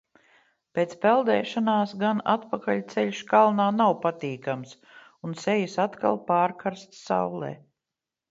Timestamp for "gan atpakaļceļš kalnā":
2.03-3.67